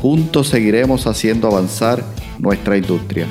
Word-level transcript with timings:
juntos 0.00 0.48
seguiremos 0.48 1.06
haciendo 1.06 1.48
avanzar 1.48 2.04
nuestra 2.38 2.76
industria. 2.76 3.26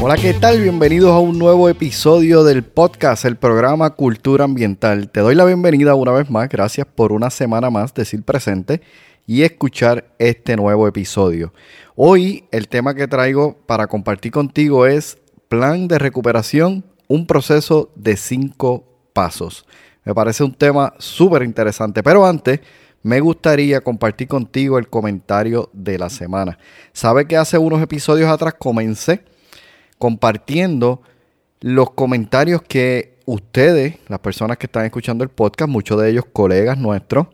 Hola, 0.00 0.16
¿qué 0.16 0.32
tal? 0.32 0.60
Bienvenidos 0.62 1.10
a 1.10 1.18
un 1.18 1.38
nuevo 1.38 1.68
episodio 1.68 2.44
del 2.44 2.62
podcast, 2.62 3.24
el 3.24 3.36
programa 3.36 3.90
Cultura 3.90 4.44
Ambiental. 4.44 5.10
Te 5.10 5.20
doy 5.20 5.34
la 5.34 5.44
bienvenida 5.44 5.96
una 5.96 6.12
vez 6.12 6.30
más, 6.30 6.48
gracias 6.48 6.86
por 6.86 7.10
una 7.10 7.30
semana 7.30 7.68
más 7.68 7.92
decir 7.94 8.22
presente 8.22 8.80
y 9.26 9.42
escuchar 9.42 10.14
este 10.20 10.56
nuevo 10.56 10.86
episodio. 10.86 11.52
Hoy 11.96 12.44
el 12.52 12.68
tema 12.68 12.94
que 12.94 13.08
traigo 13.08 13.58
para 13.66 13.88
compartir 13.88 14.30
contigo 14.30 14.86
es 14.86 15.18
plan 15.48 15.88
de 15.88 15.98
recuperación, 15.98 16.84
un 17.08 17.26
proceso 17.26 17.90
de 17.96 18.16
cinco 18.16 18.84
pasos. 19.12 19.66
Me 20.08 20.14
parece 20.14 20.42
un 20.42 20.54
tema 20.54 20.94
súper 20.96 21.42
interesante, 21.42 22.02
pero 22.02 22.24
antes 22.24 22.60
me 23.02 23.20
gustaría 23.20 23.82
compartir 23.82 24.26
contigo 24.26 24.78
el 24.78 24.88
comentario 24.88 25.68
de 25.74 25.98
la 25.98 26.08
semana. 26.08 26.58
Sabe 26.94 27.26
que 27.26 27.36
hace 27.36 27.58
unos 27.58 27.82
episodios 27.82 28.30
atrás 28.30 28.54
comencé 28.58 29.22
compartiendo 29.98 31.02
los 31.60 31.90
comentarios 31.90 32.62
que 32.62 33.18
ustedes, 33.26 33.96
las 34.08 34.20
personas 34.20 34.56
que 34.56 34.64
están 34.64 34.86
escuchando 34.86 35.24
el 35.24 35.30
podcast, 35.30 35.70
muchos 35.70 36.00
de 36.00 36.08
ellos 36.08 36.24
colegas 36.32 36.78
nuestros, 36.78 37.26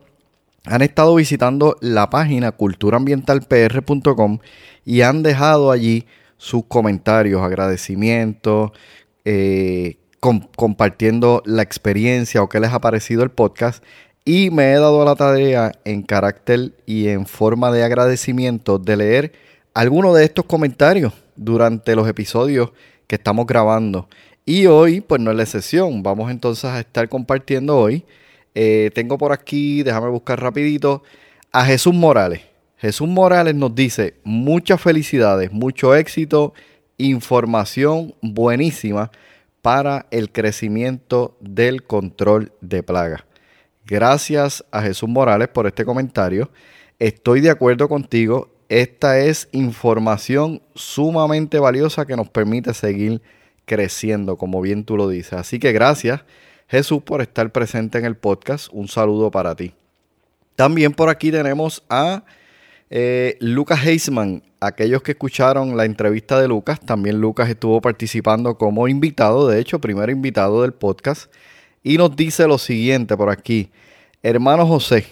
han 0.65 0.83
estado 0.83 1.15
visitando 1.15 1.77
la 1.81 2.11
página 2.11 2.51
culturaambientalpr.com 2.51 4.39
y 4.85 5.03
han 5.03 5.23
dejado 5.23 5.71
allí 5.71 6.09
sus 6.39 6.65
comentarios, 6.65 7.41
agradecimientos, 7.41 8.73
eh, 9.25 9.99
compartiendo 10.57 11.43
la 11.45 11.63
experiencia 11.63 12.43
o 12.43 12.49
qué 12.49 12.61
les 12.61 12.73
ha 12.73 12.81
parecido 12.81 13.23
el 13.23 13.31
podcast. 13.31 13.85
Y 14.25 14.51
me 14.51 14.73
he 14.73 14.75
dado 14.77 15.05
la 15.05 15.17
tarea 15.17 15.73
en 15.85 16.03
carácter 16.03 16.73
y 16.87 17.09
en 17.09 17.27
forma 17.27 17.71
de 17.71 17.85
agradecimiento 17.85 18.79
de 18.79 18.97
leer 18.97 19.33
algunos 19.75 20.17
de 20.17 20.25
estos 20.25 20.47
comentarios 20.47 21.13
durante 21.37 21.95
los 21.95 22.09
episodios 22.09 22.73
que 23.07 23.17
estamos 23.17 23.47
grabando. 23.47 24.09
Y 24.47 24.67
hoy, 24.67 25.03
pues 25.03 25.21
no 25.21 25.31
es 25.31 25.37
la 25.37 25.43
excepción. 25.43 26.03
Vamos 26.03 26.31
entonces 26.31 26.65
a 26.65 26.81
estar 26.81 27.09
compartiendo 27.09 27.77
hoy. 27.77 28.05
Eh, 28.55 28.91
tengo 28.95 29.19
por 29.19 29.33
aquí, 29.33 29.83
déjame 29.83 30.09
buscar 30.09 30.41
rapidito, 30.41 31.03
a 31.53 31.67
Jesús 31.67 31.93
Morales. 31.93 32.41
Jesús 32.79 33.09
Morales 33.09 33.55
nos 33.55 33.75
dice 33.75 34.15
muchas 34.25 34.81
felicidades, 34.81 35.53
mucho 35.53 35.95
éxito, 35.95 36.55
información 36.99 38.15
buenísima 38.23 39.11
para 39.65 40.05
el 40.11 40.31
crecimiento 40.31 41.39
del 41.41 41.85
control 41.85 42.53
de 42.61 42.83
plagas. 42.83 43.25
Gracias 43.87 44.63
a 44.71 44.83
Jesús 44.83 45.09
Morales 45.09 45.49
por 45.49 45.67
este 45.67 45.87
comentario. 45.87 46.51
Estoy 46.99 47.41
de 47.41 47.49
acuerdo 47.49 47.89
contigo 47.89 48.51
esta 48.69 49.21
es 49.21 49.49
información 49.53 50.61
sumamente 50.75 51.59
valiosa 51.59 52.05
que 52.05 52.15
nos 52.15 52.29
permite 52.29 52.75
seguir 52.75 53.23
creciendo, 53.65 54.37
como 54.37 54.61
bien 54.61 54.85
tú 54.85 54.99
lo 54.99 55.09
dices. 55.09 55.33
Así 55.33 55.59
que 55.59 55.73
gracias, 55.73 56.25
Jesús, 56.69 57.03
por 57.03 57.23
estar 57.23 57.51
presente 57.51 57.97
en 57.97 58.05
el 58.05 58.19
podcast. 58.19 58.69
Un 58.71 58.89
saludo 58.89 59.31
para 59.31 59.55
ti. 59.55 59.73
También 60.57 60.93
por 60.93 61.09
aquí 61.09 61.31
tenemos 61.31 61.83
a 61.89 62.25
eh, 62.91 63.37
Lucas 63.41 63.85
Heisman. 63.87 64.43
Aquellos 64.61 65.03
que 65.03 65.13
escucharon 65.13 65.77
la 65.77 65.85
entrevista 65.85 66.41
de 66.41 66.49
Lucas, 66.49 66.81
también 66.81 67.21
Lucas 67.21 67.51
estuvo 67.51 67.81
participando 67.83 68.57
como 68.57 68.89
invitado, 68.89 69.49
de 69.49 69.61
hecho, 69.61 69.79
primer 69.79 70.09
invitado 70.09 70.63
del 70.63 70.73
podcast. 70.73 71.31
Y 71.83 71.99
nos 71.99 72.17
dice 72.17 72.47
lo 72.47 72.57
siguiente 72.57 73.17
por 73.17 73.29
aquí. 73.29 73.71
Hermano 74.23 74.67
José, 74.67 75.05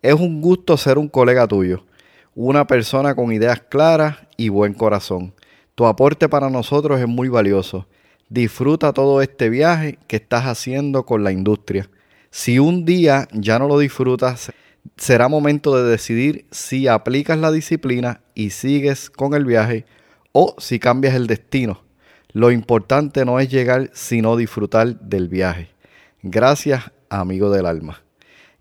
es 0.00 0.14
un 0.14 0.40
gusto 0.40 0.78
ser 0.78 0.96
un 0.96 1.08
colega 1.08 1.46
tuyo 1.46 1.84
una 2.36 2.66
persona 2.66 3.14
con 3.14 3.32
ideas 3.32 3.62
claras 3.62 4.18
y 4.36 4.50
buen 4.50 4.74
corazón. 4.74 5.32
Tu 5.74 5.86
aporte 5.86 6.28
para 6.28 6.50
nosotros 6.50 7.00
es 7.00 7.08
muy 7.08 7.28
valioso. 7.28 7.88
Disfruta 8.28 8.92
todo 8.92 9.22
este 9.22 9.48
viaje 9.48 9.98
que 10.06 10.16
estás 10.16 10.44
haciendo 10.44 11.06
con 11.06 11.24
la 11.24 11.32
industria. 11.32 11.88
Si 12.30 12.58
un 12.58 12.84
día 12.84 13.26
ya 13.32 13.58
no 13.58 13.68
lo 13.68 13.78
disfrutas, 13.78 14.52
será 14.96 15.28
momento 15.28 15.76
de 15.76 15.88
decidir 15.90 16.46
si 16.50 16.88
aplicas 16.88 17.38
la 17.38 17.50
disciplina 17.52 18.20
y 18.34 18.50
sigues 18.50 19.10
con 19.10 19.34
el 19.34 19.44
viaje 19.44 19.84
o 20.32 20.54
si 20.58 20.78
cambias 20.78 21.14
el 21.14 21.26
destino. 21.26 21.82
Lo 22.32 22.50
importante 22.50 23.24
no 23.24 23.40
es 23.40 23.50
llegar, 23.50 23.90
sino 23.94 24.36
disfrutar 24.36 25.00
del 25.00 25.28
viaje. 25.28 25.70
Gracias, 26.22 26.92
amigo 27.08 27.50
del 27.50 27.66
alma. 27.66 28.02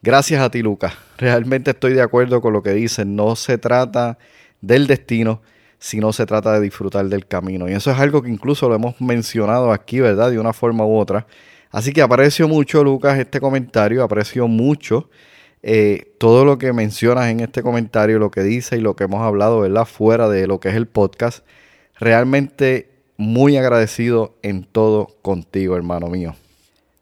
Gracias 0.02 0.42
a 0.42 0.50
ti, 0.50 0.62
Lucas. 0.62 0.94
Realmente 1.18 1.72
estoy 1.72 1.94
de 1.94 2.02
acuerdo 2.02 2.40
con 2.40 2.54
lo 2.54 2.62
que 2.62 2.72
dicen. 2.72 3.16
No 3.16 3.36
se 3.36 3.58
trata 3.58 4.18
del 4.62 4.88
destino, 4.88 5.42
sino 5.80 6.14
se 6.14 6.26
trata 6.26 6.54
de 6.54 6.62
disfrutar 6.62 7.06
del 7.08 7.26
camino. 7.26 7.68
Y 7.68 7.74
eso 7.74 7.92
es 7.92 8.00
algo 8.00 8.22
que 8.22 8.30
incluso 8.30 8.70
lo 8.70 8.76
hemos 8.76 9.02
mencionado 9.02 9.72
aquí, 9.72 10.00
¿verdad? 10.00 10.32
De 10.32 10.40
una 10.40 10.54
forma 10.54 10.86
u 10.86 10.96
otra. 10.96 11.28
Así 11.72 11.92
que 11.92 12.02
aprecio 12.02 12.48
mucho, 12.48 12.84
Lucas, 12.84 13.18
este 13.20 13.42
comentario. 13.42 14.04
Aprecio 14.04 14.48
mucho 14.48 15.10
eh, 15.68 16.14
todo 16.20 16.46
lo 16.46 16.60
que 16.60 16.74
mencionas 16.74 17.30
en 17.32 17.40
este 17.40 17.64
comentario, 17.64 18.20
lo 18.20 18.30
que 18.30 18.44
dice 18.44 18.78
y 18.78 18.82
lo 18.82 18.96
que 18.96 19.06
hemos 19.06 19.24
hablado, 19.24 19.62
¿verdad? 19.62 19.86
Fuera 19.86 20.30
de 20.30 20.46
lo 20.46 20.60
que 20.60 20.70
es 20.70 20.76
el 20.76 20.86
podcast. 20.86 21.44
Realmente 22.00 22.92
muy 23.18 23.58
agradecido 23.58 24.36
en 24.44 24.64
todo 24.64 25.08
contigo, 25.24 25.76
hermano 25.76 26.08
mío. 26.08 26.36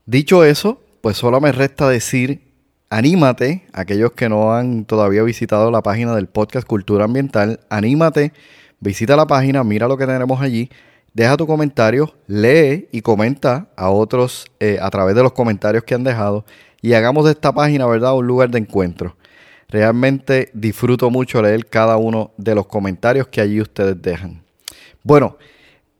Dicho 0.05 0.45
eso, 0.45 0.81
pues 1.01 1.17
solo 1.17 1.41
me 1.41 1.51
resta 1.51 1.89
decir 1.89 2.53
anímate, 2.89 3.63
aquellos 3.73 4.13
que 4.13 4.29
no 4.29 4.53
han 4.53 4.85
todavía 4.85 5.23
visitado 5.23 5.69
la 5.69 5.81
página 5.81 6.15
del 6.15 6.27
podcast 6.27 6.65
Cultura 6.65 7.03
Ambiental, 7.03 7.59
anímate, 7.69 8.31
visita 8.79 9.17
la 9.17 9.27
página, 9.27 9.65
mira 9.65 9.89
lo 9.89 9.97
que 9.97 10.05
tenemos 10.05 10.41
allí, 10.41 10.69
deja 11.13 11.35
tu 11.35 11.47
comentario, 11.47 12.13
lee 12.27 12.87
y 12.93 13.01
comenta 13.01 13.67
a 13.75 13.89
otros 13.89 14.45
eh, 14.61 14.77
a 14.81 14.89
través 14.89 15.15
de 15.15 15.23
los 15.23 15.33
comentarios 15.33 15.83
que 15.83 15.95
han 15.95 16.05
dejado 16.05 16.45
y 16.83 16.93
hagamos 16.93 17.23
de 17.23 17.31
esta 17.31 17.53
página, 17.53 17.87
¿verdad?, 17.87 18.13
un 18.13 18.27
lugar 18.27 18.49
de 18.49 18.59
encuentro. 18.59 19.15
Realmente 19.69 20.51
disfruto 20.53 21.09
mucho 21.09 21.41
leer 21.41 21.65
cada 21.65 21.95
uno 21.95 22.31
de 22.37 22.53
los 22.53 22.67
comentarios 22.67 23.29
que 23.29 23.39
allí 23.39 23.61
ustedes 23.61 23.99
dejan. 24.01 24.43
Bueno, 25.01 25.37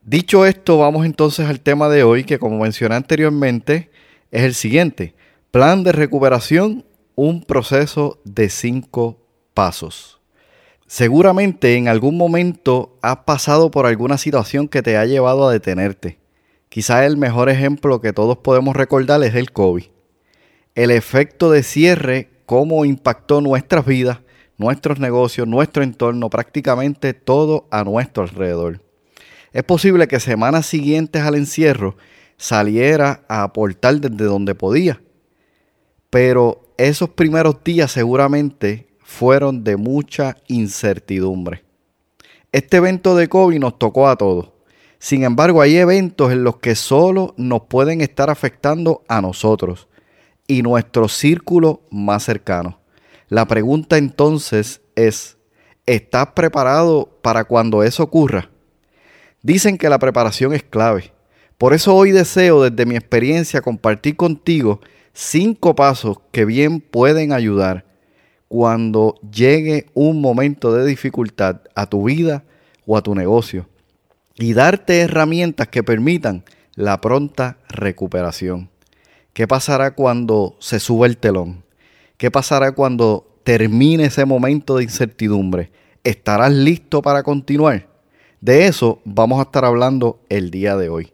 dicho 0.03 0.45
esto, 0.45 0.77
vamos 0.77 1.05
entonces 1.05 1.47
al 1.47 1.61
tema 1.61 1.87
de 1.87 2.03
hoy, 2.03 2.25
que 2.25 2.37
como 2.37 2.59
mencioné 2.59 2.95
anteriormente, 2.95 3.91
es 4.29 4.43
el 4.43 4.53
siguiente. 4.53 5.15
Plan 5.51 5.85
de 5.85 5.93
recuperación, 5.93 6.83
un 7.15 7.45
proceso 7.45 8.19
de 8.25 8.49
cinco 8.49 9.21
pasos. 9.53 10.19
Seguramente 10.85 11.77
en 11.77 11.87
algún 11.87 12.17
momento 12.17 12.97
has 13.01 13.19
pasado 13.19 13.71
por 13.71 13.85
alguna 13.85 14.17
situación 14.17 14.67
que 14.67 14.81
te 14.81 14.97
ha 14.97 15.05
llevado 15.05 15.47
a 15.47 15.53
detenerte. 15.53 16.19
Quizás 16.67 17.05
el 17.05 17.15
mejor 17.15 17.49
ejemplo 17.49 18.01
que 18.01 18.11
todos 18.11 18.39
podemos 18.39 18.75
recordar 18.75 19.23
es 19.23 19.33
el 19.35 19.51
COVID. 19.51 19.92
El 20.75 20.91
efecto 20.91 21.51
de 21.51 21.63
cierre, 21.63 22.29
cómo 22.45 22.85
impactó 22.85 23.41
nuestras 23.41 23.85
vidas, 23.85 24.19
nuestros 24.57 24.99
negocios, 24.99 25.47
nuestro 25.47 25.83
entorno, 25.83 26.29
prácticamente 26.29 27.13
todo 27.13 27.67
a 27.71 27.83
nuestro 27.83 28.23
alrededor. 28.23 28.81
Es 29.51 29.63
posible 29.63 30.07
que 30.07 30.19
semanas 30.19 30.65
siguientes 30.65 31.21
al 31.21 31.35
encierro 31.35 31.95
saliera 32.37 33.23
a 33.27 33.43
aportar 33.43 33.99
desde 33.99 34.25
donde 34.25 34.55
podía 34.55 34.99
pero 36.13 36.61
esos 36.77 37.09
primeros 37.09 37.63
días 37.63 37.91
seguramente 37.91 38.85
fueron 38.99 39.63
de 39.63 39.77
mucha 39.77 40.37
incertidumbre. 40.47 41.63
Este 42.51 42.77
evento 42.77 43.15
de 43.15 43.27
COVID 43.27 43.57
nos 43.57 43.79
tocó 43.79 44.07
a 44.07 44.15
todos. 44.15 44.51
Sin 44.99 45.23
embargo, 45.23 45.63
hay 45.63 45.77
eventos 45.77 46.31
en 46.31 46.43
los 46.43 46.57
que 46.57 46.75
solo 46.75 47.33
nos 47.35 47.63
pueden 47.63 48.01
estar 48.01 48.29
afectando 48.29 49.01
a 49.07 49.21
nosotros 49.23 49.87
y 50.47 50.61
nuestro 50.61 51.07
círculo 51.07 51.81
más 51.89 52.23
cercano. 52.23 52.79
La 53.29 53.47
pregunta 53.47 53.97
entonces 53.97 54.81
es, 54.95 55.37
¿estás 55.85 56.27
preparado 56.35 57.19
para 57.21 57.45
cuando 57.45 57.83
eso 57.83 58.03
ocurra? 58.03 58.49
Dicen 59.41 59.77
que 59.77 59.89
la 59.89 59.99
preparación 59.99 60.53
es 60.53 60.63
clave. 60.63 61.11
Por 61.57 61.73
eso 61.73 61.95
hoy 61.95 62.11
deseo 62.11 62.63
desde 62.63 62.85
mi 62.85 62.95
experiencia 62.95 63.61
compartir 63.61 64.15
contigo 64.15 64.81
cinco 65.13 65.75
pasos 65.75 66.17
que 66.31 66.45
bien 66.45 66.81
pueden 66.81 67.31
ayudar 67.31 67.85
cuando 68.47 69.15
llegue 69.31 69.87
un 69.93 70.21
momento 70.21 70.73
de 70.73 70.85
dificultad 70.85 71.61
a 71.75 71.87
tu 71.87 72.03
vida 72.03 72.43
o 72.85 72.97
a 72.97 73.01
tu 73.01 73.15
negocio 73.15 73.67
y 74.35 74.53
darte 74.53 74.99
herramientas 74.99 75.67
que 75.67 75.83
permitan 75.83 76.43
la 76.75 76.99
pronta 77.01 77.57
recuperación. 77.69 78.69
¿Qué 79.33 79.47
pasará 79.47 79.95
cuando 79.95 80.55
se 80.59 80.79
suba 80.79 81.07
el 81.07 81.17
telón? 81.17 81.63
¿Qué 82.17 82.29
pasará 82.29 82.73
cuando 82.73 83.39
termine 83.43 84.05
ese 84.05 84.25
momento 84.25 84.77
de 84.77 84.83
incertidumbre? 84.83 85.71
¿Estarás 86.03 86.51
listo 86.51 87.01
para 87.01 87.23
continuar? 87.23 87.89
De 88.41 88.67
eso 88.67 89.01
vamos 89.05 89.39
a 89.39 89.43
estar 89.43 89.65
hablando 89.65 90.21
el 90.29 90.51
día 90.51 90.77
de 90.77 90.89
hoy. 90.89 91.13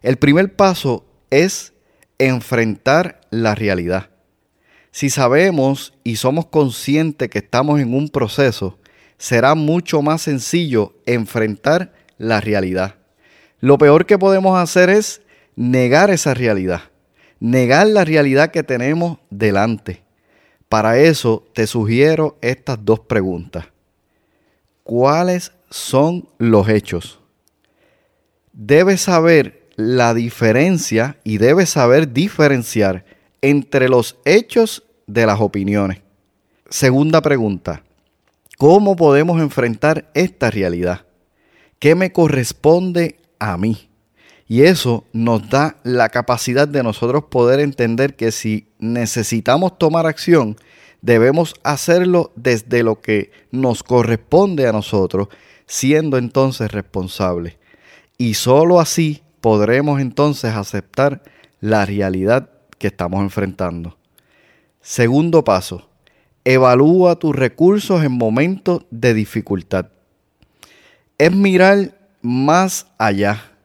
El 0.00 0.16
primer 0.16 0.56
paso 0.56 1.04
es 1.28 1.74
enfrentar 2.16 3.20
la 3.30 3.54
realidad. 3.54 4.08
Si 4.90 5.10
sabemos 5.10 5.92
y 6.04 6.16
somos 6.16 6.46
conscientes 6.46 7.28
que 7.28 7.40
estamos 7.40 7.80
en 7.80 7.92
un 7.92 8.08
proceso, 8.08 8.78
será 9.18 9.54
mucho 9.54 10.00
más 10.00 10.22
sencillo 10.22 10.94
enfrentar 11.04 11.92
la 12.16 12.40
realidad. 12.40 12.94
Lo 13.60 13.76
peor 13.76 14.06
que 14.06 14.16
podemos 14.16 14.58
hacer 14.58 14.88
es 14.88 15.20
negar 15.54 16.10
esa 16.10 16.32
realidad, 16.32 16.82
negar 17.40 17.86
la 17.86 18.04
realidad 18.04 18.50
que 18.50 18.62
tenemos 18.62 19.18
delante. 19.30 20.02
Para 20.68 20.98
eso 20.98 21.46
te 21.54 21.66
sugiero 21.66 22.36
estas 22.40 22.84
dos 22.84 23.00
preguntas. 23.00 23.66
¿Cuáles 24.82 25.52
son 25.70 26.28
los 26.38 26.68
hechos? 26.68 27.20
Debes 28.52 29.02
saber 29.02 29.68
la 29.76 30.14
diferencia 30.14 31.18
y 31.24 31.38
debes 31.38 31.70
saber 31.70 32.12
diferenciar 32.12 33.04
entre 33.40 33.88
los 33.88 34.16
hechos 34.24 34.82
de 35.06 35.26
las 35.26 35.40
opiniones. 35.40 36.00
Segunda 36.68 37.22
pregunta. 37.22 37.82
¿Cómo 38.58 38.96
podemos 38.96 39.40
enfrentar 39.40 40.10
esta 40.14 40.50
realidad? 40.50 41.06
¿Qué 41.78 41.94
me 41.94 42.12
corresponde 42.12 43.20
a 43.38 43.56
mí? 43.56 43.87
Y 44.48 44.62
eso 44.62 45.04
nos 45.12 45.50
da 45.50 45.76
la 45.84 46.08
capacidad 46.08 46.66
de 46.66 46.82
nosotros 46.82 47.24
poder 47.24 47.60
entender 47.60 48.16
que 48.16 48.32
si 48.32 48.66
necesitamos 48.78 49.78
tomar 49.78 50.06
acción, 50.06 50.56
debemos 51.02 51.54
hacerlo 51.62 52.32
desde 52.34 52.82
lo 52.82 53.00
que 53.02 53.30
nos 53.50 53.82
corresponde 53.82 54.66
a 54.66 54.72
nosotros, 54.72 55.28
siendo 55.66 56.16
entonces 56.16 56.72
responsables. 56.72 57.58
Y 58.16 58.34
sólo 58.34 58.80
así 58.80 59.22
podremos 59.42 60.00
entonces 60.00 60.54
aceptar 60.54 61.22
la 61.60 61.84
realidad 61.84 62.48
que 62.78 62.86
estamos 62.86 63.20
enfrentando. 63.20 63.98
Segundo 64.80 65.44
paso, 65.44 65.90
evalúa 66.44 67.16
tus 67.16 67.36
recursos 67.36 68.02
en 68.02 68.12
momentos 68.12 68.86
de 68.90 69.12
dificultad. 69.12 69.90
Es 71.18 71.32
mirar 71.32 71.98
más 72.22 72.86
allá 72.96 73.57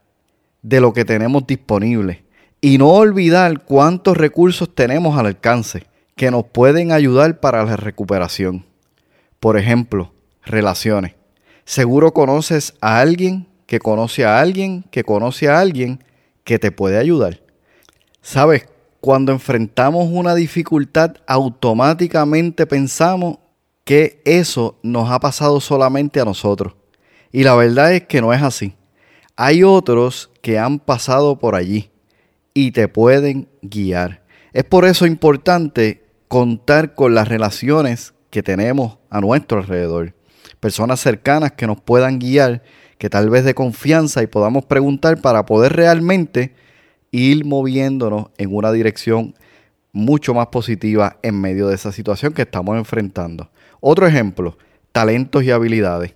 de 0.63 0.81
lo 0.81 0.93
que 0.93 1.05
tenemos 1.05 1.45
disponible 1.45 2.23
y 2.61 2.77
no 2.77 2.89
olvidar 2.89 3.63
cuántos 3.65 4.17
recursos 4.17 4.73
tenemos 4.73 5.17
al 5.17 5.27
alcance 5.27 5.85
que 6.15 6.31
nos 6.31 6.45
pueden 6.45 6.91
ayudar 6.91 7.39
para 7.39 7.63
la 7.63 7.75
recuperación. 7.75 8.65
Por 9.39 9.57
ejemplo, 9.57 10.13
relaciones. 10.45 11.15
Seguro 11.65 12.13
conoces 12.13 12.73
a 12.81 12.99
alguien 12.99 13.47
que 13.67 13.79
conoce 13.79 14.25
a 14.25 14.39
alguien 14.39 14.85
que 14.91 15.03
conoce 15.03 15.49
a 15.49 15.59
alguien 15.59 16.03
que 16.43 16.59
te 16.59 16.71
puede 16.71 16.97
ayudar. 16.97 17.41
Sabes, 18.21 18.67
cuando 19.01 19.33
enfrentamos 19.33 20.07
una 20.09 20.33
dificultad, 20.33 21.15
automáticamente 21.27 22.65
pensamos 22.65 23.39
que 23.83 24.21
eso 24.23 24.79
nos 24.81 25.11
ha 25.11 25.19
pasado 25.19 25.59
solamente 25.59 26.21
a 26.21 26.25
nosotros. 26.25 26.73
Y 27.31 27.43
la 27.43 27.55
verdad 27.55 27.93
es 27.93 28.03
que 28.03 28.21
no 28.21 28.31
es 28.31 28.41
así. 28.41 28.75
Hay 29.35 29.63
otros 29.63 30.29
que 30.41 30.59
han 30.59 30.77
pasado 30.77 31.39
por 31.39 31.55
allí 31.55 31.89
y 32.53 32.71
te 32.71 32.87
pueden 32.87 33.47
guiar. 33.63 34.21
Es 34.53 34.63
por 34.63 34.85
eso 34.85 35.07
importante 35.07 36.03
contar 36.27 36.93
con 36.93 37.15
las 37.15 37.27
relaciones 37.27 38.13
que 38.29 38.43
tenemos 38.43 38.99
a 39.09 39.21
nuestro 39.21 39.57
alrededor. 39.57 40.13
Personas 40.59 40.99
cercanas 40.99 41.53
que 41.53 41.65
nos 41.65 41.81
puedan 41.81 42.19
guiar, 42.19 42.61
que 42.99 43.09
tal 43.09 43.31
vez 43.31 43.43
de 43.43 43.55
confianza 43.55 44.21
y 44.21 44.27
podamos 44.27 44.65
preguntar 44.65 45.19
para 45.19 45.47
poder 45.47 45.73
realmente 45.73 46.53
ir 47.09 47.43
moviéndonos 47.43 48.27
en 48.37 48.55
una 48.55 48.71
dirección 48.71 49.33
mucho 49.93 50.35
más 50.35 50.47
positiva 50.47 51.17
en 51.23 51.41
medio 51.41 51.67
de 51.67 51.75
esa 51.75 51.91
situación 51.91 52.33
que 52.33 52.43
estamos 52.43 52.77
enfrentando. 52.77 53.49
Otro 53.79 54.05
ejemplo, 54.05 54.57
talentos 54.91 55.43
y 55.43 55.49
habilidades. 55.49 56.13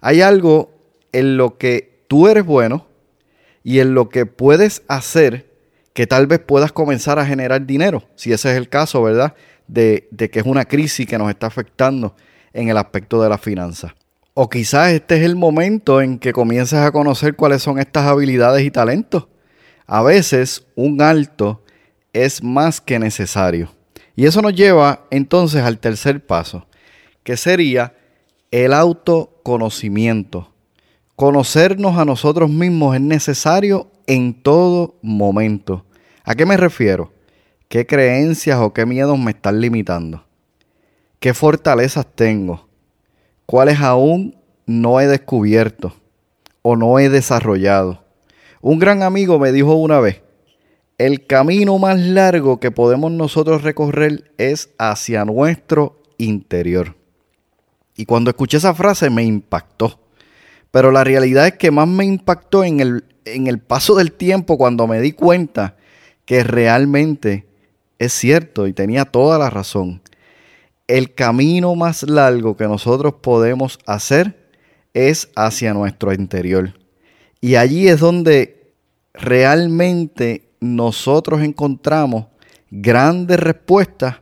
Hay 0.00 0.22
algo 0.22 0.70
en 1.12 1.36
lo 1.36 1.58
que 1.58 1.93
tú 2.08 2.28
eres 2.28 2.44
bueno 2.44 2.86
y 3.62 3.80
en 3.80 3.94
lo 3.94 4.08
que 4.08 4.26
puedes 4.26 4.82
hacer 4.88 5.54
que 5.94 6.06
tal 6.06 6.26
vez 6.26 6.40
puedas 6.40 6.72
comenzar 6.72 7.18
a 7.18 7.24
generar 7.24 7.64
dinero, 7.64 8.02
si 8.16 8.32
ese 8.32 8.50
es 8.50 8.58
el 8.58 8.68
caso, 8.68 9.02
¿verdad? 9.02 9.34
De, 9.68 10.08
que 10.30 10.40
es 10.40 10.44
una 10.44 10.64
crisis 10.64 11.06
que 11.06 11.16
nos 11.16 11.30
está 11.30 11.46
afectando 11.46 12.14
en 12.52 12.68
el 12.68 12.76
aspecto 12.76 13.22
de 13.22 13.28
la 13.28 13.38
finanza. 13.38 13.94
O 14.34 14.50
quizás 14.50 14.92
este 14.92 15.16
es 15.16 15.22
el 15.22 15.36
momento 15.36 16.00
en 16.00 16.18
que 16.18 16.32
comiences 16.32 16.80
a 16.80 16.90
conocer 16.90 17.36
cuáles 17.36 17.62
son 17.62 17.78
estas 17.78 18.06
habilidades 18.06 18.64
y 18.64 18.70
talentos. 18.70 19.28
A 19.86 20.02
veces 20.02 20.66
un 20.74 21.00
alto 21.00 21.62
es 22.12 22.42
más 22.42 22.80
que 22.80 22.98
necesario. 22.98 23.70
Y 24.16 24.26
eso 24.26 24.42
nos 24.42 24.54
lleva 24.54 25.06
entonces 25.10 25.62
al 25.62 25.78
tercer 25.78 26.24
paso, 26.24 26.66
que 27.22 27.36
sería 27.36 27.94
el 28.50 28.72
autoconocimiento. 28.72 30.53
Conocernos 31.16 31.96
a 31.96 32.04
nosotros 32.04 32.50
mismos 32.50 32.96
es 32.96 33.00
necesario 33.00 33.88
en 34.08 34.34
todo 34.34 34.96
momento. 35.00 35.84
¿A 36.24 36.34
qué 36.34 36.44
me 36.44 36.56
refiero? 36.56 37.12
¿Qué 37.68 37.86
creencias 37.86 38.58
o 38.58 38.72
qué 38.72 38.84
miedos 38.84 39.16
me 39.16 39.30
están 39.30 39.60
limitando? 39.60 40.24
¿Qué 41.20 41.32
fortalezas 41.32 42.04
tengo? 42.16 42.68
¿Cuáles 43.46 43.78
aún 43.78 44.36
no 44.66 45.00
he 45.00 45.06
descubierto 45.06 45.94
o 46.62 46.74
no 46.74 46.98
he 46.98 47.08
desarrollado? 47.08 48.02
Un 48.60 48.80
gran 48.80 49.04
amigo 49.04 49.38
me 49.38 49.52
dijo 49.52 49.74
una 49.74 50.00
vez, 50.00 50.20
el 50.98 51.26
camino 51.26 51.78
más 51.78 52.00
largo 52.00 52.58
que 52.58 52.72
podemos 52.72 53.12
nosotros 53.12 53.62
recorrer 53.62 54.32
es 54.36 54.70
hacia 54.78 55.24
nuestro 55.24 56.02
interior. 56.18 56.96
Y 57.96 58.04
cuando 58.04 58.30
escuché 58.30 58.56
esa 58.56 58.74
frase 58.74 59.10
me 59.10 59.22
impactó. 59.22 60.03
Pero 60.74 60.90
la 60.90 61.04
realidad 61.04 61.46
es 61.46 61.52
que 61.52 61.70
más 61.70 61.86
me 61.86 62.04
impactó 62.04 62.64
en 62.64 62.80
el, 62.80 63.04
en 63.26 63.46
el 63.46 63.60
paso 63.60 63.94
del 63.94 64.10
tiempo 64.10 64.58
cuando 64.58 64.88
me 64.88 65.00
di 65.00 65.12
cuenta 65.12 65.76
que 66.24 66.42
realmente 66.42 67.46
es 68.00 68.12
cierto 68.12 68.66
y 68.66 68.72
tenía 68.72 69.04
toda 69.04 69.38
la 69.38 69.50
razón. 69.50 70.02
El 70.88 71.14
camino 71.14 71.76
más 71.76 72.02
largo 72.02 72.56
que 72.56 72.66
nosotros 72.66 73.14
podemos 73.22 73.78
hacer 73.86 74.50
es 74.94 75.30
hacia 75.36 75.74
nuestro 75.74 76.12
interior. 76.12 76.74
Y 77.40 77.54
allí 77.54 77.86
es 77.86 78.00
donde 78.00 78.72
realmente 79.12 80.48
nosotros 80.58 81.42
encontramos 81.42 82.26
grandes 82.72 83.38
respuestas 83.38 84.16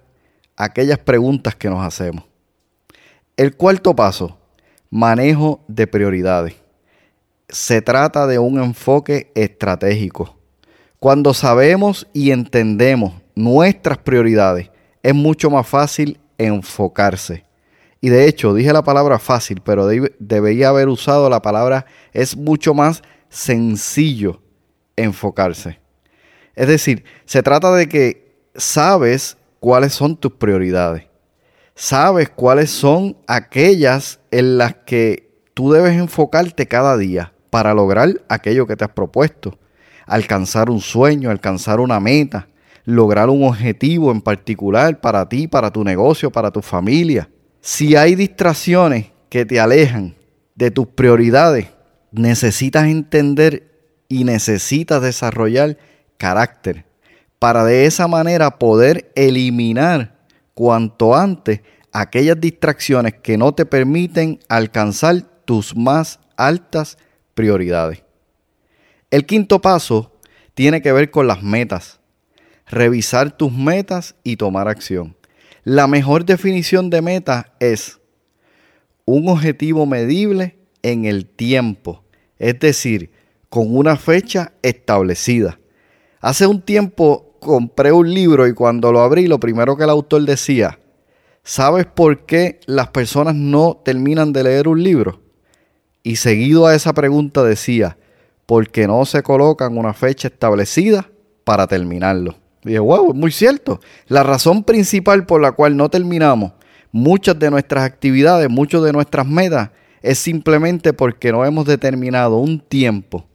a 0.56 0.64
aquellas 0.64 0.98
preguntas 0.98 1.54
que 1.54 1.70
nos 1.70 1.82
hacemos. 1.82 2.24
El 3.38 3.56
cuarto 3.56 3.96
paso, 3.96 4.36
manejo 4.92 5.64
de 5.68 5.86
prioridades. 5.86 6.54
Se 7.48 7.80
trata 7.80 8.26
de 8.26 8.38
un 8.38 8.62
enfoque 8.62 9.32
estratégico. 9.34 10.36
Cuando 10.98 11.32
sabemos 11.32 12.06
y 12.12 12.30
entendemos 12.30 13.14
nuestras 13.34 13.96
prioridades, 13.96 14.70
es 15.02 15.14
mucho 15.14 15.50
más 15.50 15.66
fácil 15.66 16.20
enfocarse. 16.36 17.46
Y 18.02 18.10
de 18.10 18.28
hecho, 18.28 18.52
dije 18.52 18.70
la 18.74 18.84
palabra 18.84 19.18
fácil, 19.18 19.62
pero 19.64 19.88
debería 20.18 20.68
haber 20.68 20.88
usado 20.88 21.30
la 21.30 21.40
palabra 21.40 21.86
es 22.12 22.36
mucho 22.36 22.74
más 22.74 23.02
sencillo 23.30 24.42
enfocarse. 24.94 25.80
Es 26.54 26.68
decir, 26.68 27.04
se 27.24 27.42
trata 27.42 27.74
de 27.74 27.88
que 27.88 28.36
sabes 28.54 29.38
cuáles 29.58 29.94
son 29.94 30.16
tus 30.16 30.32
prioridades 30.32 31.04
sabes 31.74 32.28
cuáles 32.28 32.70
son 32.70 33.16
aquellas 33.26 34.20
en 34.30 34.58
las 34.58 34.74
que 34.86 35.30
tú 35.54 35.72
debes 35.72 35.96
enfocarte 35.98 36.66
cada 36.66 36.96
día 36.96 37.32
para 37.50 37.74
lograr 37.74 38.22
aquello 38.28 38.66
que 38.66 38.76
te 38.76 38.84
has 38.84 38.90
propuesto. 38.90 39.58
Alcanzar 40.06 40.70
un 40.70 40.80
sueño, 40.80 41.30
alcanzar 41.30 41.80
una 41.80 42.00
meta, 42.00 42.48
lograr 42.84 43.30
un 43.30 43.44
objetivo 43.44 44.10
en 44.10 44.20
particular 44.20 45.00
para 45.00 45.28
ti, 45.28 45.46
para 45.46 45.70
tu 45.70 45.84
negocio, 45.84 46.30
para 46.30 46.50
tu 46.50 46.62
familia. 46.62 47.28
Si 47.60 47.94
hay 47.94 48.14
distracciones 48.14 49.12
que 49.28 49.44
te 49.44 49.60
alejan 49.60 50.14
de 50.54 50.70
tus 50.70 50.86
prioridades, 50.88 51.68
necesitas 52.10 52.86
entender 52.86 53.70
y 54.08 54.24
necesitas 54.24 55.00
desarrollar 55.00 55.78
carácter 56.18 56.84
para 57.38 57.64
de 57.64 57.86
esa 57.86 58.06
manera 58.06 58.58
poder 58.58 59.10
eliminar 59.16 60.11
cuanto 60.54 61.14
antes 61.14 61.60
aquellas 61.92 62.40
distracciones 62.40 63.14
que 63.22 63.36
no 63.36 63.52
te 63.52 63.66
permiten 63.66 64.40
alcanzar 64.48 65.22
tus 65.44 65.76
más 65.76 66.20
altas 66.36 66.98
prioridades. 67.34 68.02
El 69.10 69.26
quinto 69.26 69.60
paso 69.60 70.18
tiene 70.54 70.82
que 70.82 70.92
ver 70.92 71.10
con 71.10 71.26
las 71.26 71.42
metas. 71.42 72.00
Revisar 72.66 73.36
tus 73.36 73.52
metas 73.52 74.14
y 74.24 74.36
tomar 74.36 74.68
acción. 74.68 75.16
La 75.64 75.86
mejor 75.86 76.24
definición 76.24 76.90
de 76.90 77.02
meta 77.02 77.52
es 77.60 78.00
un 79.04 79.28
objetivo 79.28 79.86
medible 79.86 80.58
en 80.82 81.04
el 81.04 81.26
tiempo, 81.26 82.04
es 82.38 82.58
decir, 82.58 83.12
con 83.48 83.76
una 83.76 83.96
fecha 83.96 84.52
establecida. 84.62 85.58
Hace 86.20 86.46
un 86.46 86.62
tiempo 86.62 87.31
compré 87.42 87.92
un 87.92 88.12
libro 88.12 88.46
y 88.46 88.54
cuando 88.54 88.92
lo 88.92 89.00
abrí, 89.00 89.26
lo 89.26 89.40
primero 89.40 89.76
que 89.76 89.84
el 89.84 89.90
autor 89.90 90.22
decía, 90.22 90.78
¿sabes 91.42 91.84
por 91.86 92.24
qué 92.24 92.60
las 92.66 92.88
personas 92.88 93.34
no 93.34 93.80
terminan 93.84 94.32
de 94.32 94.44
leer 94.44 94.68
un 94.68 94.82
libro? 94.82 95.20
Y 96.02 96.16
seguido 96.16 96.66
a 96.66 96.74
esa 96.74 96.92
pregunta 96.92 97.42
decía, 97.42 97.98
porque 98.46 98.86
no 98.86 99.04
se 99.04 99.22
colocan 99.22 99.76
una 99.76 99.92
fecha 99.92 100.28
establecida 100.28 101.10
para 101.44 101.66
terminarlo. 101.66 102.36
Y 102.64 102.68
dije, 102.68 102.78
wow, 102.78 103.10
es 103.10 103.16
muy 103.16 103.32
cierto. 103.32 103.80
La 104.06 104.22
razón 104.22 104.62
principal 104.64 105.26
por 105.26 105.40
la 105.40 105.52
cual 105.52 105.76
no 105.76 105.88
terminamos 105.90 106.52
muchas 106.92 107.38
de 107.38 107.50
nuestras 107.50 107.84
actividades, 107.84 108.48
muchas 108.48 108.82
de 108.82 108.92
nuestras 108.92 109.26
metas, 109.26 109.70
es 110.00 110.18
simplemente 110.18 110.92
porque 110.92 111.32
no 111.32 111.44
hemos 111.44 111.66
determinado 111.66 112.36
un 112.36 112.60
tiempo 112.60 113.26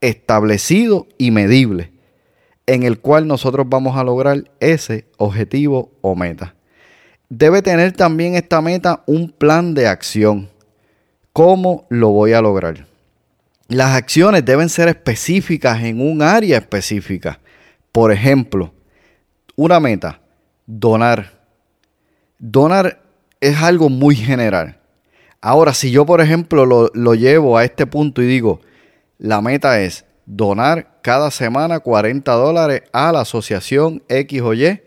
establecido 0.00 1.06
y 1.16 1.30
medible 1.30 1.97
en 2.68 2.82
el 2.82 3.00
cual 3.00 3.26
nosotros 3.26 3.66
vamos 3.66 3.96
a 3.96 4.04
lograr 4.04 4.44
ese 4.60 5.06
objetivo 5.16 5.90
o 6.02 6.14
meta. 6.14 6.54
Debe 7.30 7.62
tener 7.62 7.92
también 7.92 8.34
esta 8.34 8.60
meta 8.60 9.02
un 9.06 9.30
plan 9.30 9.72
de 9.72 9.88
acción. 9.88 10.50
¿Cómo 11.32 11.86
lo 11.88 12.10
voy 12.10 12.34
a 12.34 12.42
lograr? 12.42 12.86
Las 13.68 13.96
acciones 13.96 14.44
deben 14.44 14.68
ser 14.68 14.88
específicas 14.88 15.82
en 15.82 16.02
un 16.02 16.20
área 16.20 16.58
específica. 16.58 17.40
Por 17.90 18.12
ejemplo, 18.12 18.74
una 19.56 19.80
meta, 19.80 20.20
donar. 20.66 21.40
Donar 22.38 23.00
es 23.40 23.56
algo 23.62 23.88
muy 23.88 24.14
general. 24.14 24.78
Ahora, 25.40 25.72
si 25.72 25.90
yo, 25.90 26.04
por 26.04 26.20
ejemplo, 26.20 26.66
lo, 26.66 26.90
lo 26.92 27.14
llevo 27.14 27.56
a 27.56 27.64
este 27.64 27.86
punto 27.86 28.20
y 28.22 28.26
digo, 28.26 28.60
la 29.16 29.40
meta 29.40 29.80
es 29.80 30.04
donar 30.28 30.98
cada 31.00 31.30
semana 31.30 31.80
40 31.80 32.30
dólares 32.32 32.82
a 32.92 33.10
la 33.12 33.22
asociación 33.22 34.02
X 34.08 34.42
o 34.42 34.52
Y 34.52 34.80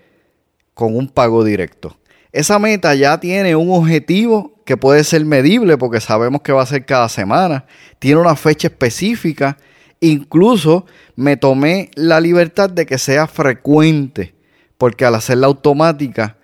con 0.75 0.95
un 0.95 1.10
pago 1.10 1.43
directo. 1.43 1.98
Esa 2.31 2.60
meta 2.60 2.93
ya 2.93 3.19
tiene 3.19 3.55
un 3.55 3.71
objetivo 3.71 4.62
que 4.65 4.77
puede 4.77 5.03
ser 5.03 5.25
medible 5.25 5.77
porque 5.77 6.00
sabemos 6.00 6.41
que 6.41 6.53
va 6.53 6.62
a 6.62 6.67
ser 6.67 6.86
cada 6.86 7.10
semana. 7.10 7.65
Tiene 7.98 8.21
una 8.21 8.36
fecha 8.36 8.67
específica. 8.67 9.57
Incluso 10.00 10.86
me 11.15 11.38
tomé 11.38 11.89
la 11.95 12.19
libertad 12.19 12.69
de 12.69 12.86
que 12.86 13.00
sea 13.00 13.27
frecuente 13.27 14.36
porque 14.77 15.05
al 15.05 15.15
hacerla 15.15 15.48
automática 15.48 16.38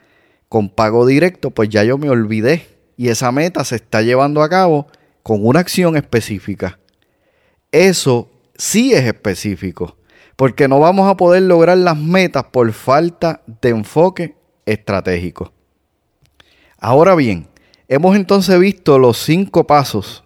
con 0.49 0.69
pago 0.69 1.05
directo, 1.05 1.51
pues 1.51 1.69
ya 1.69 1.83
yo 1.83 1.97
me 1.97 2.09
olvidé 2.09 2.67
y 2.97 3.09
esa 3.09 3.31
meta 3.31 3.63
se 3.63 3.75
está 3.75 4.01
llevando 4.01 4.41
a 4.41 4.49
cabo 4.49 4.87
con 5.21 5.45
una 5.45 5.59
acción 5.59 5.95
específica. 5.95 6.79
Eso 7.71 8.31
sí 8.57 8.93
es 8.93 9.05
específico, 9.05 9.97
porque 10.35 10.67
no 10.67 10.79
vamos 10.79 11.09
a 11.09 11.17
poder 11.17 11.43
lograr 11.43 11.77
las 11.77 11.97
metas 11.97 12.45
por 12.45 12.71
falta 12.73 13.41
de 13.61 13.69
enfoque 13.69 14.35
estratégico. 14.65 15.51
Ahora 16.79 17.15
bien, 17.15 17.47
hemos 17.87 18.15
entonces 18.15 18.59
visto 18.59 18.99
los 18.99 19.17
cinco 19.17 19.65
pasos 19.65 20.23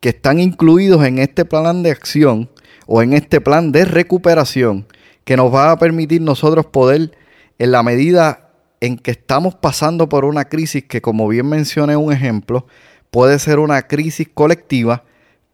que 0.00 0.10
están 0.10 0.40
incluidos 0.40 1.04
en 1.04 1.18
este 1.18 1.44
plan 1.44 1.82
de 1.82 1.90
acción 1.90 2.50
o 2.86 3.02
en 3.02 3.12
este 3.12 3.40
plan 3.40 3.72
de 3.72 3.84
recuperación 3.84 4.86
que 5.24 5.36
nos 5.36 5.52
va 5.52 5.72
a 5.72 5.78
permitir 5.78 6.22
nosotros 6.22 6.66
poder, 6.66 7.10
en 7.58 7.72
la 7.72 7.82
medida 7.82 8.50
en 8.80 8.96
que 8.96 9.10
estamos 9.10 9.54
pasando 9.54 10.08
por 10.08 10.24
una 10.24 10.44
crisis 10.44 10.84
que, 10.84 11.02
como 11.02 11.26
bien 11.26 11.48
mencioné 11.48 11.96
un 11.96 12.12
ejemplo, 12.12 12.66
puede 13.10 13.38
ser 13.38 13.58
una 13.58 13.82
crisis 13.82 14.28
colectiva, 14.32 15.04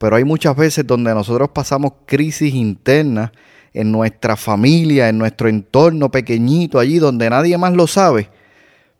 pero 0.02 0.16
hay 0.16 0.24
muchas 0.24 0.56
veces 0.56 0.84
donde 0.84 1.14
nosotros 1.14 1.50
pasamos 1.50 1.92
crisis 2.06 2.52
internas 2.52 3.30
en 3.72 3.92
nuestra 3.92 4.36
familia, 4.36 5.08
en 5.08 5.16
nuestro 5.16 5.48
entorno 5.48 6.10
pequeñito, 6.10 6.80
allí 6.80 6.98
donde 6.98 7.30
nadie 7.30 7.56
más 7.56 7.72
lo 7.72 7.86
sabe. 7.86 8.28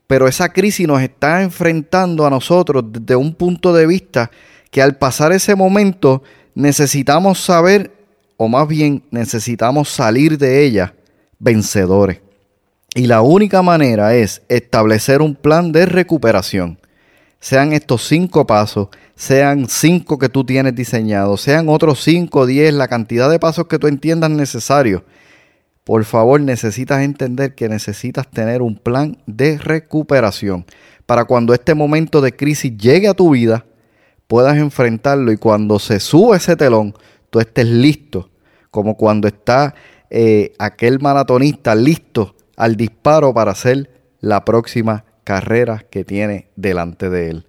Pero 0.07 0.29
esa 0.29 0.53
crisis 0.53 0.87
nos 0.87 1.03
está 1.03 1.43
enfrentando 1.43 2.25
a 2.25 2.31
nosotros 2.31 2.85
desde 2.89 3.17
un 3.17 3.35
punto 3.35 3.73
de 3.73 3.85
vista 3.85 4.31
que 4.71 4.81
al 4.81 4.97
pasar 4.97 5.33
ese 5.33 5.57
momento 5.57 6.23
necesitamos 6.55 7.41
saber, 7.41 7.91
o 8.37 8.47
más 8.47 8.69
bien 8.69 9.03
necesitamos 9.11 9.89
salir 9.89 10.39
de 10.39 10.65
ella 10.65 10.95
vencedores. 11.41 12.21
Y 12.95 13.09
la 13.09 13.23
única 13.23 13.61
manera 13.61 14.15
es 14.15 14.43
establecer 14.49 15.21
un 15.21 15.35
plan 15.35 15.73
de 15.73 15.85
recuperación. 15.85 16.79
Sean 17.43 17.73
estos 17.73 18.07
cinco 18.07 18.47
pasos 18.47 18.89
sean 19.17 19.69
cinco 19.69 20.19
que 20.19 20.29
tú 20.29 20.45
tienes 20.45 20.75
diseñados, 20.75 21.41
sean 21.41 21.69
otros 21.69 22.03
cinco, 22.03 22.47
diez, 22.47 22.73
la 22.73 22.89
cantidad 22.89 23.31
de 23.31 23.39
pasos 23.39 23.67
que 23.67 23.79
tú 23.79 23.87
entiendas 23.87 24.31
necesario. 24.31 25.05
Por 25.85 26.05
favor, 26.05 26.41
necesitas 26.41 27.03
entender 27.03 27.55
que 27.55 27.69
necesitas 27.69 28.31
tener 28.31 28.63
un 28.63 28.77
plan 28.77 29.19
de 29.27 29.59
recuperación 29.59 30.65
para 31.07 31.25
cuando 31.25 31.53
este 31.53 31.75
momento 31.75 32.21
de 32.21 32.35
crisis 32.35 32.77
llegue 32.77 33.09
a 33.09 33.15
tu 33.15 33.31
vida, 33.31 33.67
puedas 34.27 34.57
enfrentarlo 34.57 35.33
y 35.33 35.37
cuando 35.37 35.79
se 35.79 36.01
sube 36.01 36.37
ese 36.37 36.57
telón, 36.57 36.95
tú 37.31 37.41
estés 37.41 37.67
listo, 37.67 38.31
como 38.71 38.97
cuando 38.97 39.29
está 39.29 39.75
eh, 40.11 40.53
aquel 40.59 41.01
maratonista 41.01 41.75
listo 41.75 42.35
al 42.57 42.77
disparo 42.77 43.35
para 43.35 43.53
hacer 43.53 43.91
la 44.21 44.45
próxima 44.45 45.05
carrera 45.25 45.85
que 45.91 46.05
tiene 46.05 46.49
delante 46.57 47.11
de 47.11 47.31
él. 47.31 47.47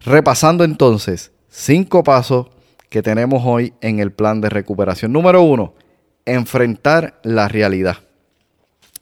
Repasando 0.00 0.64
entonces, 0.64 1.32
cinco 1.48 2.02
pasos 2.02 2.48
que 2.88 3.02
tenemos 3.02 3.42
hoy 3.44 3.72
en 3.80 4.00
el 4.00 4.12
plan 4.12 4.40
de 4.40 4.50
recuperación. 4.50 5.12
Número 5.12 5.42
uno, 5.42 5.74
enfrentar 6.26 7.20
la 7.22 7.48
realidad. 7.48 7.96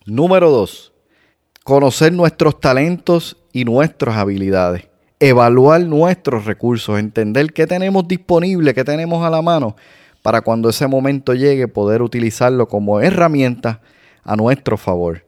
Número 0.06 0.50
dos, 0.50 0.92
conocer 1.64 2.12
nuestros 2.12 2.60
talentos 2.60 3.36
y 3.52 3.64
nuestras 3.64 4.16
habilidades. 4.16 4.88
Evaluar 5.18 5.82
nuestros 5.82 6.46
recursos, 6.46 6.98
entender 6.98 7.52
qué 7.52 7.66
tenemos 7.66 8.08
disponible, 8.08 8.74
qué 8.74 8.84
tenemos 8.84 9.24
a 9.24 9.30
la 9.30 9.42
mano, 9.42 9.76
para 10.22 10.40
cuando 10.40 10.70
ese 10.70 10.86
momento 10.86 11.34
llegue 11.34 11.68
poder 11.68 12.00
utilizarlo 12.00 12.68
como 12.68 13.00
herramienta 13.00 13.80
a 14.22 14.36
nuestro 14.36 14.76
favor. 14.76 15.24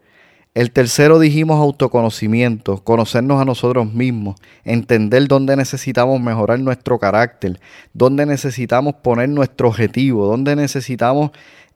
El 0.55 0.71
tercero 0.71 1.19
dijimos 1.19 1.59
autoconocimiento, 1.59 2.85
conocernos 2.85 3.41
a 3.41 3.47
nosotros 3.47 3.91
mismos, 3.91 4.37
entender 4.65 5.27
dónde 5.27 5.57
necesitamos 5.57 6.21
mejorar 6.21 6.61
nuestro 6.61 6.99
carácter, 6.99 7.59
dónde 7.95 8.27
necesitamos 8.27 8.97
poner 8.97 9.31
nuestro 9.31 9.69
objetivo, 9.69 10.27
dónde 10.27 10.55
necesitamos 10.55 11.31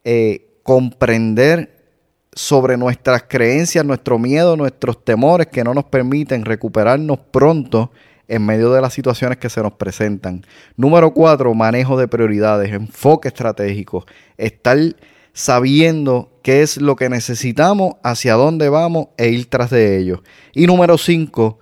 eh, 0.05 0.61
comprender 0.63 1.75
sobre 2.35 2.77
nuestras 2.77 3.23
creencias, 3.23 3.83
nuestro 3.83 4.19
miedo, 4.19 4.59
nuestros 4.59 5.03
temores 5.03 5.47
que 5.47 5.65
no 5.65 5.73
nos 5.73 5.85
permiten 5.85 6.45
recuperarnos 6.45 7.19
pronto 7.31 7.91
en 8.29 8.45
medio 8.45 8.71
de 8.73 8.83
las 8.83 8.93
situaciones 8.93 9.39
que 9.39 9.49
se 9.49 9.63
nos 9.63 9.73
presentan. 9.73 10.45
Número 10.77 11.15
cuatro, 11.15 11.55
manejo 11.55 11.97
de 11.97 12.09
prioridades, 12.09 12.71
enfoque 12.75 13.29
estratégico, 13.29 14.05
estar 14.37 14.77
sabiendo 15.37 16.31
qué 16.43 16.63
es 16.63 16.79
lo 16.79 16.97
que 16.97 17.11
necesitamos, 17.11 17.97
hacia 18.03 18.35
dónde 18.35 18.71
vamos 18.71 19.09
e 19.19 19.29
ir 19.29 19.51
tras 19.51 19.69
de 19.69 19.99
ello. 19.99 20.23
Y 20.55 20.67
número 20.67 20.97
5, 20.97 21.59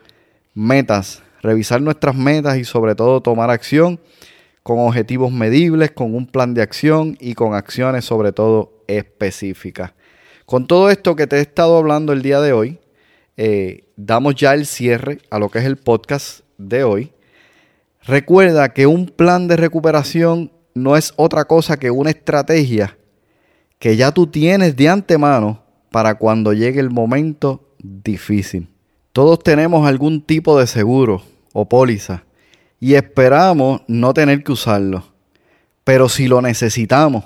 metas. 0.55 1.25
Revisar 1.43 1.83
nuestras 1.83 2.15
metas 2.15 2.57
y 2.57 2.63
sobre 2.63 2.95
todo 2.95 3.21
tomar 3.21 3.51
acción 3.51 3.99
con 4.63 4.79
objetivos 4.79 5.33
medibles, 5.33 5.91
con 5.91 6.15
un 6.15 6.29
plan 6.29 6.55
de 6.55 6.63
acción 6.63 7.19
y 7.21 7.35
con 7.35 7.55
acciones 7.55 8.05
sobre 8.05 8.31
todo 8.31 8.85
específicas. 8.87 9.93
Con 10.47 10.69
todo 10.69 10.89
esto 10.89 11.17
que 11.17 11.27
te 11.27 11.39
he 11.39 11.41
estado 11.41 11.77
hablando 11.77 12.13
el 12.13 12.23
día 12.23 12.41
de 12.41 12.53
hoy, 12.53 12.79
eh, 13.37 13.87
damos 13.97 14.37
ya 14.37 14.55
el 14.55 14.67
cierre 14.67 15.19
a 15.31 15.41
lo 15.41 15.49
que 15.49 15.59
es 15.59 15.65
el 15.65 15.79
podcast 15.79 16.43
de 16.59 16.85
hoy. 16.85 17.13
Recuerda 18.05 18.73
que 18.73 18.87
un 18.87 19.07
plan 19.07 19.49
de 19.49 19.57
recuperación 19.57 20.53
no 20.75 20.97
es 20.97 21.13
otra 21.17 21.47
cosa 21.47 21.77
que 21.77 21.91
una 21.91 22.11
estrategia 22.11 22.97
que 23.79 23.97
ya 23.97 24.13
tú 24.13 24.27
tienes 24.27 24.77
de 24.77 24.89
antemano 24.89 25.63
para 25.91 26.17
cuando 26.17 26.53
llegue 26.53 26.81
el 26.81 26.91
momento 26.91 27.69
difícil. 27.79 28.69
Todos 29.13 29.43
tenemos 29.43 29.87
algún 29.87 30.23
tipo 30.23 30.59
de 30.59 30.67
seguro 30.67 31.23
o 31.53 31.69
póliza 31.69 32.25
y 32.81 32.95
esperamos 32.95 33.83
no 33.87 34.13
tener 34.13 34.43
que 34.43 34.53
usarlo. 34.53 35.05
Pero 35.85 36.09
si 36.09 36.29
lo 36.29 36.43
necesitamos, 36.43 37.25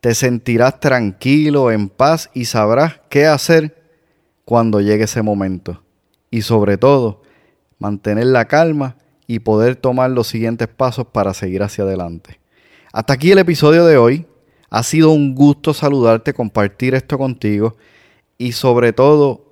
te 0.00 0.14
sentirás 0.14 0.80
tranquilo, 0.80 1.70
en 1.70 1.88
paz 1.88 2.30
y 2.34 2.46
sabrás 2.46 3.00
qué 3.08 3.26
hacer 3.26 3.82
cuando 4.44 4.80
llegue 4.80 5.04
ese 5.04 5.22
momento. 5.22 5.82
Y 6.30 6.42
sobre 6.42 6.76
todo, 6.76 7.22
mantener 7.78 8.26
la 8.26 8.46
calma 8.46 8.96
y 9.26 9.38
poder 9.38 9.76
tomar 9.76 10.10
los 10.10 10.26
siguientes 10.26 10.68
pasos 10.68 11.06
para 11.06 11.34
seguir 11.34 11.62
hacia 11.62 11.84
adelante. 11.84 12.40
Hasta 12.92 13.12
aquí 13.12 13.30
el 13.30 13.38
episodio 13.38 13.86
de 13.86 13.96
hoy. 13.96 14.26
Ha 14.74 14.82
sido 14.84 15.10
un 15.10 15.34
gusto 15.34 15.74
saludarte, 15.74 16.32
compartir 16.32 16.94
esto 16.94 17.18
contigo 17.18 17.76
y 18.38 18.52
sobre 18.52 18.94
todo 18.94 19.44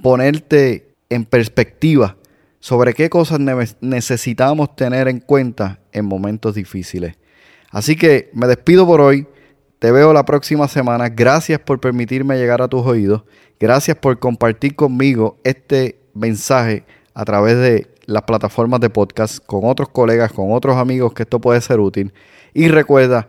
ponerte 0.00 0.94
en 1.10 1.24
perspectiva 1.24 2.16
sobre 2.60 2.94
qué 2.94 3.10
cosas 3.10 3.40
necesitamos 3.80 4.76
tener 4.76 5.08
en 5.08 5.18
cuenta 5.18 5.80
en 5.90 6.04
momentos 6.04 6.54
difíciles. 6.54 7.16
Así 7.72 7.96
que 7.96 8.30
me 8.32 8.46
despido 8.46 8.86
por 8.86 9.00
hoy. 9.00 9.26
Te 9.80 9.90
veo 9.90 10.12
la 10.12 10.24
próxima 10.24 10.68
semana. 10.68 11.08
Gracias 11.08 11.58
por 11.58 11.80
permitirme 11.80 12.36
llegar 12.36 12.62
a 12.62 12.68
tus 12.68 12.86
oídos. 12.86 13.24
Gracias 13.58 13.96
por 13.96 14.20
compartir 14.20 14.76
conmigo 14.76 15.38
este 15.42 15.98
mensaje 16.14 16.84
a 17.14 17.24
través 17.24 17.56
de 17.56 17.88
las 18.06 18.22
plataformas 18.22 18.78
de 18.78 18.90
podcast 18.90 19.44
con 19.44 19.62
otros 19.64 19.88
colegas, 19.88 20.32
con 20.32 20.52
otros 20.52 20.76
amigos 20.76 21.14
que 21.14 21.24
esto 21.24 21.40
puede 21.40 21.60
ser 21.62 21.80
útil. 21.80 22.12
Y 22.54 22.68
recuerda 22.68 23.28